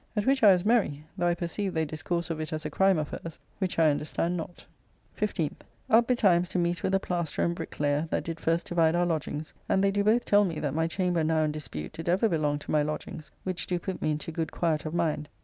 At 0.15 0.25
which 0.25 0.41
I 0.41 0.51
was 0.51 0.65
merry, 0.65 1.05
though 1.15 1.27
I 1.27 1.35
perceive 1.35 1.75
they 1.75 1.85
discourse 1.85 2.31
of 2.31 2.39
it 2.39 2.51
as 2.51 2.65
a 2.65 2.71
crime 2.71 2.97
of 2.97 3.09
hers, 3.09 3.37
which 3.59 3.77
I 3.77 3.91
understand 3.91 4.35
not. 4.35 4.65
15th. 5.15 5.57
Up 5.91 6.07
betimes 6.07 6.49
to 6.49 6.57
meet 6.57 6.81
with 6.81 6.93
the 6.93 6.99
plasterer 6.99 7.45
and 7.45 7.53
bricklayer 7.53 8.07
that 8.09 8.23
did 8.23 8.39
first 8.39 8.65
divide 8.65 8.95
our 8.95 9.05
lodgings, 9.05 9.53
and 9.69 9.83
they 9.83 9.91
do 9.91 10.03
both 10.03 10.25
tell 10.25 10.43
me 10.43 10.59
that 10.59 10.73
my 10.73 10.87
chamber 10.87 11.23
now 11.23 11.43
in 11.43 11.51
dispute 11.51 11.93
did 11.93 12.09
ever 12.09 12.27
belong 12.27 12.57
to 12.57 12.71
my 12.71 12.81
lodgings, 12.81 13.29
which 13.43 13.67
do 13.67 13.77
put 13.77 14.01
me 14.01 14.09
into 14.09 14.31
good 14.31 14.51
quiet 14.51 14.87
of 14.87 14.93
mind. 14.95 15.29